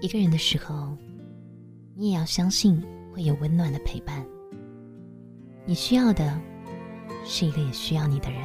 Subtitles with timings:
[0.00, 0.96] 一个人的时候，
[1.96, 2.80] 你也要相信
[3.12, 4.24] 会有温暖的陪伴。
[5.66, 6.40] 你需要的，
[7.24, 8.40] 是一个也需要你的人。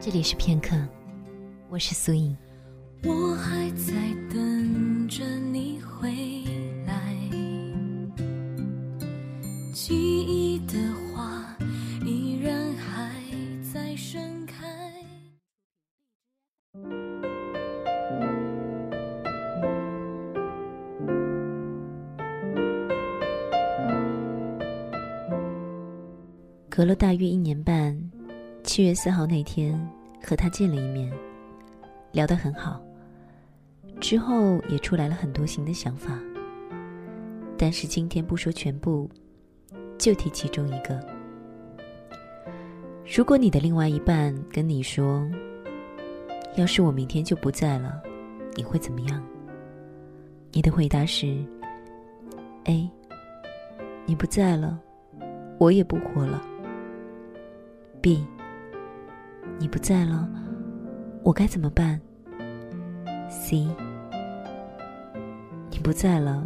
[0.00, 0.74] 这里是片刻，
[1.68, 2.34] 我是苏颖。
[3.04, 3.92] 我还在
[26.78, 27.92] 隔了大约一年半，
[28.62, 29.76] 七月四号那天
[30.22, 31.12] 和他见了一面，
[32.12, 32.80] 聊得很好。
[33.98, 36.16] 之后也出来了很多新的想法，
[37.56, 39.10] 但是今天不说全部，
[39.98, 41.04] 就提其中一个。
[43.04, 45.28] 如果你的另外一半跟你说
[46.54, 48.00] ：“要是我明天就不在了，
[48.54, 49.20] 你会怎么样？”
[50.54, 51.44] 你的回答是
[52.66, 52.88] ：A，
[54.06, 54.78] 你不在了，
[55.58, 56.40] 我也不活了。
[58.08, 58.26] B，
[59.58, 60.26] 你不在了，
[61.22, 62.00] 我该怎么办
[63.28, 63.66] ？C。
[65.68, 66.42] 你不在了，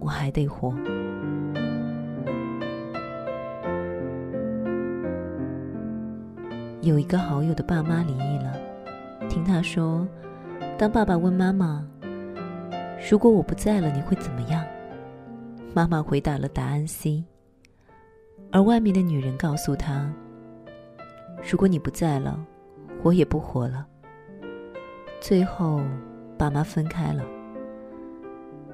[0.00, 0.74] 我还得活。
[6.82, 8.54] 有一个好友的爸妈离异了，
[9.30, 10.06] 听他说，
[10.76, 11.82] 当爸爸问妈妈
[13.10, 14.62] ：“如果我不在了，你会怎么样？”
[15.72, 17.24] 妈妈回答了答案 C。
[18.50, 20.06] 而外面的女人告诉他
[21.42, 22.38] ：“如果你不在了，
[23.02, 23.86] 我也不活了。”
[25.20, 25.80] 最后，
[26.38, 27.24] 爸妈分开了。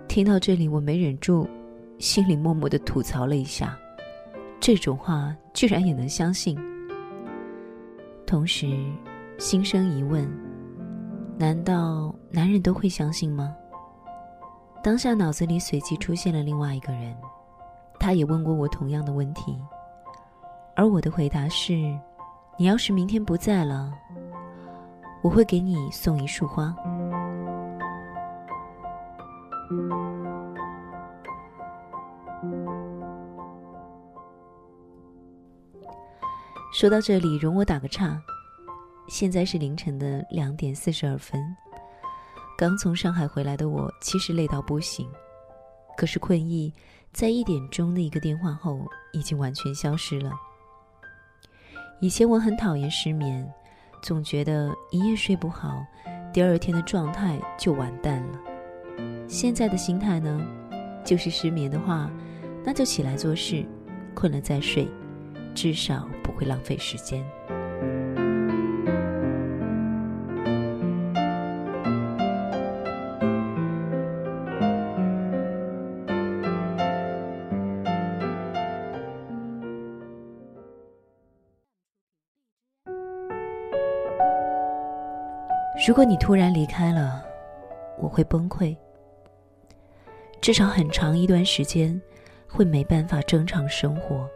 [0.09, 1.47] 听到这里，我没忍住，
[1.99, 3.79] 心里默默的吐槽了一下，
[4.59, 6.59] 这种话居然也能相信。
[8.27, 8.67] 同时，
[9.39, 10.27] 心生疑问：
[11.39, 13.55] 难道男人都会相信吗？
[14.83, 17.15] 当下脑子里随即出现了另外一个人，
[17.99, 19.57] 他也问过我同样的问题，
[20.75, 21.95] 而我的回答是：
[22.61, 23.97] 你要是明天不在了，
[25.23, 26.75] 我会给你送一束花。
[36.73, 38.21] 说到这里，容我打个岔。
[39.07, 41.41] 现在是凌晨的两点四十二分，
[42.59, 45.09] 刚从上海回来的我，其实累到不行。
[45.97, 46.75] 可是困意
[47.13, 50.33] 在一点钟的一个电话后，已经完全消失了。
[52.01, 53.47] 以前我很讨厌失眠，
[54.03, 55.85] 总觉得一夜睡不好，
[56.33, 58.39] 第二天的状态就完蛋了。
[59.27, 60.41] 现在的心态呢，
[61.05, 62.11] 就是失眠的话，
[62.65, 63.65] 那就起来做事，
[64.15, 64.89] 困了再睡，
[65.55, 66.09] 至少。
[66.23, 67.25] 不会浪费时间。
[85.89, 87.25] 如果你突然离开了，
[87.97, 88.77] 我会崩溃。
[90.39, 91.99] 至少很长一段时间，
[92.47, 94.29] 会没办法正常生活。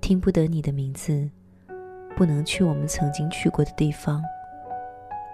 [0.00, 1.28] 听不得你的名字，
[2.16, 4.22] 不能去我们曾经去过的地方，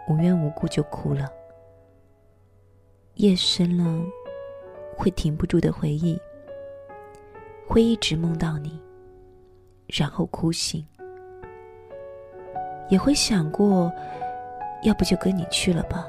[0.09, 1.31] 无缘无故就哭了。
[3.15, 4.05] 夜深了，
[4.97, 6.21] 会停不住的回忆，
[7.69, 8.83] 会一直梦到你，
[9.87, 10.85] 然后哭醒，
[12.89, 13.93] 也会想过，
[14.83, 16.07] 要不就跟你去了吧，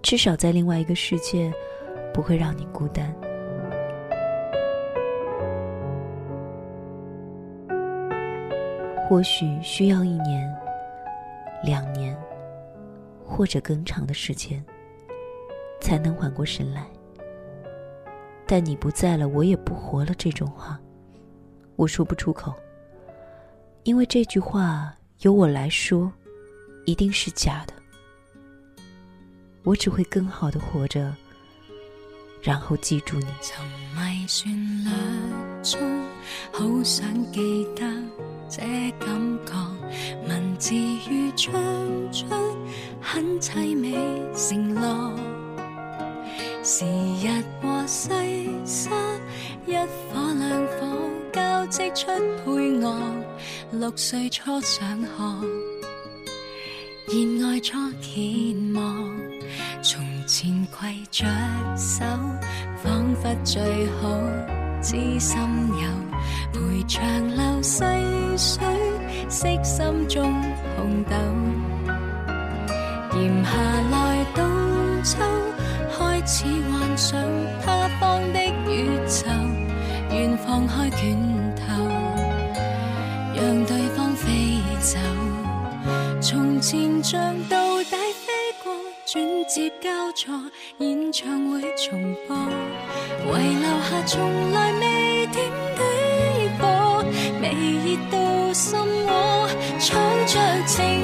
[0.00, 1.52] 至少在另外一个世界，
[2.14, 3.14] 不会让你孤单。
[9.08, 10.50] 或许需要一年、
[11.62, 12.16] 两年，
[13.26, 14.64] 或者更长的时间，
[15.80, 16.86] 才能缓过神来。
[18.46, 20.14] 但你不在了，我也不活了。
[20.16, 20.80] 这种话，
[21.76, 22.54] 我说不出口，
[23.82, 26.10] 因为这句话由我来说，
[26.84, 27.74] 一定是假的。
[29.62, 31.14] 我只会更好的活着，
[32.42, 33.26] 然后记住你。
[33.40, 33.64] 沉
[33.94, 34.50] 迷旋
[34.84, 34.90] 律
[35.62, 35.80] 中
[36.52, 37.82] 好想记得。
[38.48, 38.60] 这
[38.98, 39.08] 感
[39.46, 39.54] 觉，
[40.28, 41.52] 文字如唱
[42.12, 42.26] 出
[43.00, 43.94] 很凄美
[44.34, 45.16] 承诺。
[46.62, 48.10] 时日和细
[48.66, 48.90] 沙，
[49.66, 52.06] 一火两火交织出
[52.44, 52.94] 配乐。
[53.70, 55.08] 六岁初上学，
[57.08, 58.82] 热爱初天望。
[59.82, 61.26] 从前携着
[61.76, 62.04] 手，
[62.76, 63.60] 仿佛最
[64.00, 64.20] 好
[64.80, 65.38] 知心
[65.68, 65.88] 友。
[66.52, 67.82] 陪长流细
[68.36, 68.64] 水，
[69.28, 70.32] 惜心中
[70.76, 71.16] 红豆。
[73.18, 73.50] 炎夏
[73.90, 74.44] 来到
[75.02, 75.18] 秋。
[75.98, 77.20] 开始幻想
[77.64, 78.38] 他方的
[78.70, 79.26] 宇宙，
[80.10, 81.18] 愿放开拳
[81.56, 81.84] 头，
[83.34, 84.98] 让对方飞走。
[86.62, 88.32] 前像到底飞
[88.62, 88.72] 过，
[89.04, 90.32] 转接交错，
[90.78, 92.36] 演唱会重播，
[93.36, 95.82] 遗留下从来未点的
[96.60, 97.04] 火，
[97.42, 99.48] 微热到心窝，
[99.80, 99.98] 唱
[100.28, 101.00] 着情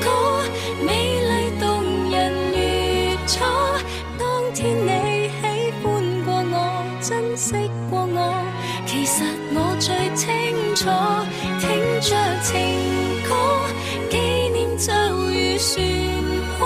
[0.00, 0.44] 歌，
[0.86, 1.82] 美丽动
[2.12, 3.42] 人如初。
[4.16, 4.22] 当
[4.54, 5.42] 天你喜
[5.82, 7.54] 欢过我，珍惜
[7.90, 8.32] 过我，
[8.86, 9.24] 其实
[9.54, 10.30] 我最清
[10.76, 10.88] 楚，
[11.58, 11.68] 听
[12.00, 12.14] 着
[12.44, 12.54] 情
[13.28, 13.34] 歌，
[14.80, 15.28] 就如
[15.58, 15.78] 漩
[16.58, 16.62] 涡，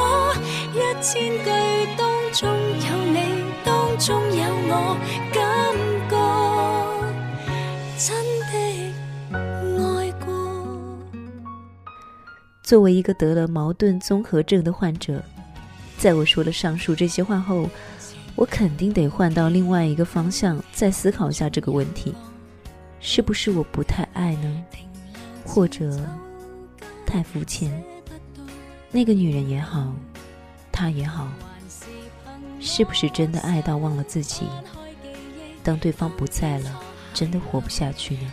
[0.72, 1.50] 一千句
[1.99, 3.19] 当中有你，
[3.64, 4.96] 当中有我，
[5.32, 5.43] 感
[6.08, 6.14] 觉
[7.99, 8.14] 真
[8.52, 8.55] 的
[9.82, 10.31] 爱过。
[12.62, 15.20] 作为一个得了矛盾综合症的患者，
[15.99, 17.69] 在我说了上述这些话后，
[18.37, 22.14] 我肯定得换到另外一个方向，再思考一下这个问题：
[23.00, 24.64] 是不是我不太爱呢？
[25.44, 25.99] 或者
[27.05, 27.82] 太肤浅？
[28.94, 29.93] 那个女人也好，
[30.70, 31.26] 他也好，
[32.61, 34.46] 是不是真的爱到忘了自己？
[35.64, 36.81] 当对方不在了，
[37.12, 38.32] 真的活不下去呢？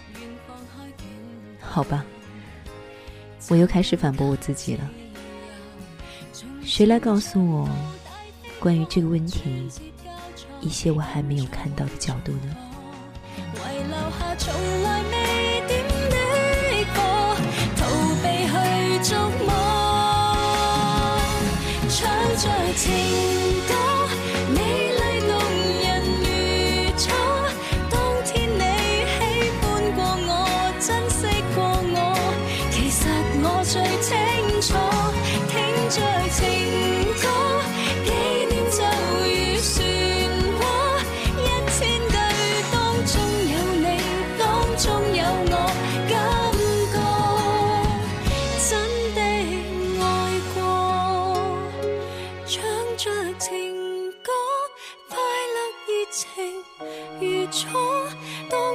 [1.60, 2.06] 好吧，
[3.50, 4.88] 我又开始反驳我自己了。
[6.64, 7.68] 谁来告诉我
[8.60, 9.68] 关于这个问题
[10.60, 12.56] 一些我还没有看到的角度呢？
[22.74, 23.41] 情。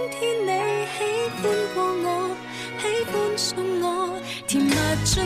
[0.08, 0.98] 天你喜
[1.42, 1.42] 欢
[1.74, 2.36] 过我
[2.78, 4.72] 喜欢送我甜蜜
[5.04, 5.24] 进